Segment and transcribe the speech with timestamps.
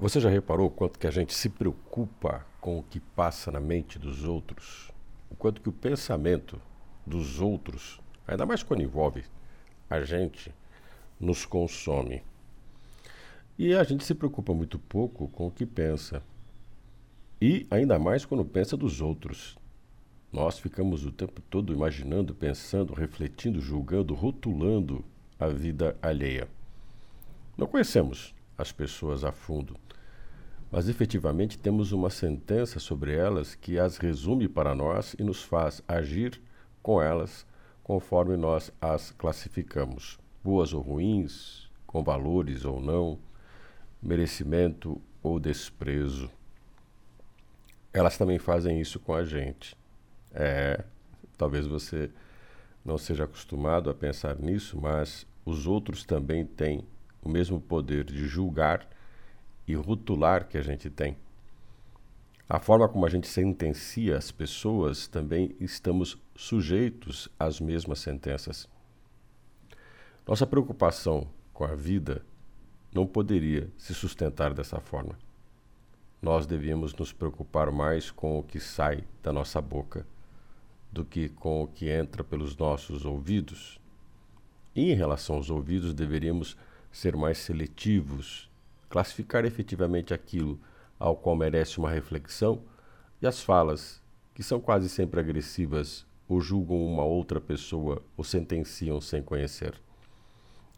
[0.00, 3.58] Você já reparou o quanto que a gente se preocupa com o que passa na
[3.58, 4.92] mente dos outros?
[5.28, 6.62] O quanto que o pensamento
[7.04, 9.24] dos outros, ainda mais quando envolve
[9.90, 10.54] a gente,
[11.18, 12.22] nos consome.
[13.58, 16.22] E a gente se preocupa muito pouco com o que pensa.
[17.42, 19.58] E ainda mais quando pensa dos outros.
[20.32, 25.04] Nós ficamos o tempo todo imaginando, pensando, refletindo, julgando, rotulando
[25.40, 26.46] a vida alheia.
[27.56, 29.76] Não conhecemos as pessoas a fundo
[30.70, 35.82] mas efetivamente temos uma sentença sobre elas que as resume para nós e nos faz
[35.88, 36.40] agir
[36.82, 37.46] com elas
[37.82, 43.18] conforme nós as classificamos, boas ou ruins, com valores ou não,
[44.02, 46.30] merecimento ou desprezo.
[47.90, 49.74] Elas também fazem isso com a gente.
[50.34, 50.84] É,
[51.38, 52.10] talvez você
[52.84, 56.86] não seja acostumado a pensar nisso, mas os outros também têm
[57.28, 58.88] o mesmo poder de julgar
[59.66, 61.16] e rotular que a gente tem.
[62.48, 68.66] A forma como a gente sentencia as pessoas também estamos sujeitos às mesmas sentenças.
[70.26, 72.24] Nossa preocupação com a vida
[72.92, 75.18] não poderia se sustentar dessa forma.
[76.22, 80.06] Nós devíamos nos preocupar mais com o que sai da nossa boca
[80.90, 83.78] do que com o que entra pelos nossos ouvidos.
[84.74, 86.56] E em relação aos ouvidos, deveríamos
[86.98, 88.50] ser mais seletivos
[88.90, 90.58] classificar efetivamente aquilo
[90.98, 92.64] ao qual merece uma reflexão
[93.22, 94.02] e as falas,
[94.34, 99.80] que são quase sempre agressivas ou julgam uma outra pessoa ou sentenciam sem conhecer.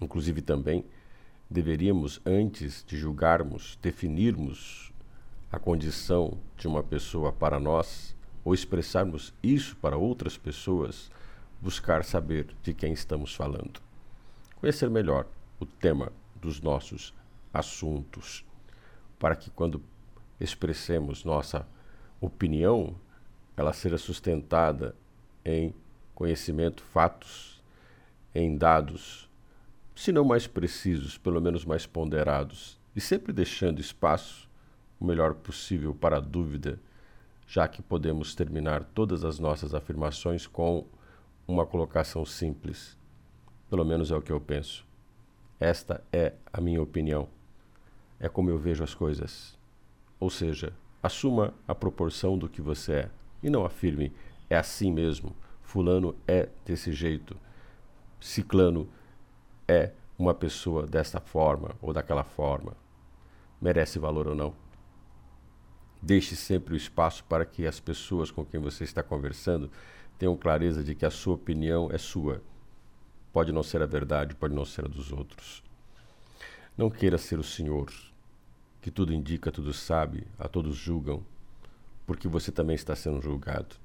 [0.00, 0.86] Inclusive também
[1.50, 4.90] deveríamos, antes de julgarmos, definirmos
[5.52, 11.10] a condição de uma pessoa para nós ou expressarmos isso para outras pessoas,
[11.60, 13.82] buscar saber de quem estamos falando.
[14.56, 15.26] Conhecer melhor
[15.58, 17.14] o tema dos nossos
[17.52, 18.44] assuntos,
[19.18, 19.82] para que quando
[20.38, 21.66] expressemos nossa
[22.20, 22.94] opinião,
[23.56, 24.94] ela seja sustentada
[25.44, 25.74] em
[26.14, 27.62] conhecimento, fatos,
[28.34, 29.28] em dados,
[29.94, 34.48] se não mais precisos, pelo menos mais ponderados, e sempre deixando espaço
[35.00, 36.78] o melhor possível para a dúvida,
[37.46, 40.86] já que podemos terminar todas as nossas afirmações com
[41.46, 42.96] uma colocação simples.
[43.70, 44.86] Pelo menos é o que eu penso.
[45.58, 47.28] Esta é a minha opinião
[48.18, 49.56] é como eu vejo as coisas.
[50.18, 50.72] Ou seja,
[51.02, 53.10] assuma a proporção do que você é
[53.42, 54.12] e não afirme
[54.48, 55.36] é assim mesmo.
[55.62, 57.36] Fulano é desse jeito.
[58.20, 58.88] Ciclano
[59.68, 62.74] é uma pessoa desta forma ou daquela forma.
[63.60, 64.54] Merece valor ou não.
[66.00, 69.70] Deixe sempre o espaço para que as pessoas com quem você está conversando
[70.18, 72.40] tenham clareza de que a sua opinião é sua.
[73.36, 75.62] Pode não ser a verdade, pode não ser a dos outros.
[76.74, 77.92] Não queira ser o Senhor,
[78.80, 81.22] que tudo indica, tudo sabe, a todos julgam,
[82.06, 83.76] porque você também está sendo julgado.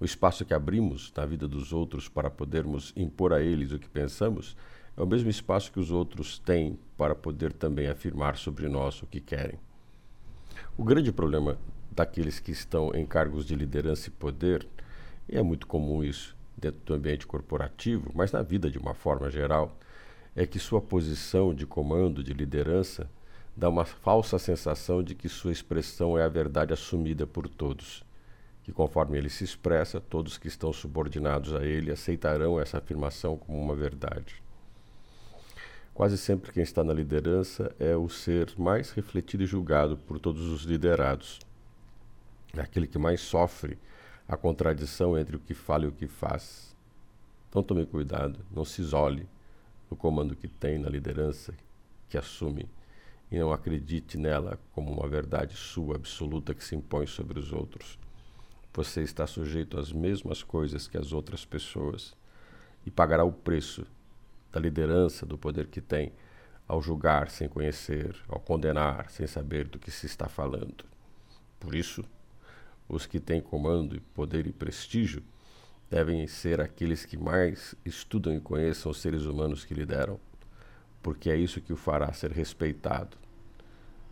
[0.00, 3.90] O espaço que abrimos na vida dos outros para podermos impor a eles o que
[3.90, 4.56] pensamos
[4.96, 9.06] é o mesmo espaço que os outros têm para poder também afirmar sobre nós o
[9.06, 9.58] que querem.
[10.78, 11.58] O grande problema
[11.90, 14.66] daqueles que estão em cargos de liderança e poder,
[15.28, 19.28] e é muito comum isso dentro do ambiente corporativo, mas na vida de uma forma
[19.28, 19.76] geral,
[20.34, 23.10] é que sua posição de comando, de liderança,
[23.56, 28.04] dá uma falsa sensação de que sua expressão é a verdade assumida por todos,
[28.62, 33.60] que conforme ele se expressa, todos que estão subordinados a ele aceitarão essa afirmação como
[33.60, 34.40] uma verdade.
[35.92, 40.46] Quase sempre quem está na liderança é o ser mais refletido e julgado por todos
[40.46, 41.40] os liderados.
[42.56, 43.76] É aquele que mais sofre
[44.28, 46.74] a contradição entre o que fala e o que faz.
[47.48, 49.28] Então tome cuidado, não se isole,
[49.90, 51.54] no comando que tem, na liderança
[52.08, 52.68] que assume,
[53.30, 57.98] e não acredite nela como uma verdade sua absoluta que se impõe sobre os outros.
[58.74, 62.14] Você está sujeito às mesmas coisas que as outras pessoas
[62.86, 63.86] e pagará o preço
[64.50, 66.12] da liderança, do poder que tem,
[66.66, 70.84] ao julgar sem conhecer, ao condenar sem saber do que se está falando.
[71.60, 72.04] Por isso,
[72.88, 75.22] os que têm comando, poder e prestígio
[75.90, 80.18] devem ser aqueles que mais estudam e conheçam os seres humanos que lideram,
[81.02, 83.16] porque é isso que o fará ser respeitado.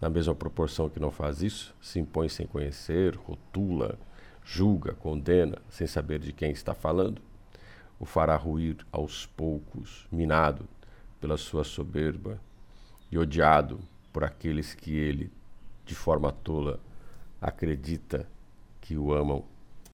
[0.01, 3.99] Na mesma proporção que não faz isso, se impõe sem conhecer, rotula,
[4.45, 7.23] julga, condena, sem saber de quem está falando,
[7.99, 10.67] o fará ruir aos poucos, minado
[11.21, 12.41] pela sua soberba
[13.11, 13.79] e odiado
[14.13, 15.31] por aqueles que ele,
[15.85, 16.81] de forma tola,
[17.41, 18.27] acredita
[18.91, 19.45] que o amam.